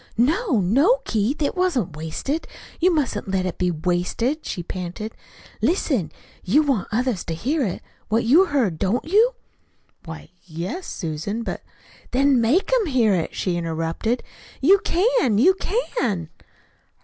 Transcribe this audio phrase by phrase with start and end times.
[0.17, 2.47] "No, no, Keith, it wasn't wasted
[2.79, 5.13] you mustn't let it be wasted," she panted.
[5.61, 6.11] "Listen!
[6.43, 9.35] You want others to hear it what you heard don't you?"
[10.05, 11.61] "Why, y yes, Susan; but"
[12.13, 14.23] "Then make 'em hear it," she interrupted.
[14.59, 16.29] "You can you can!"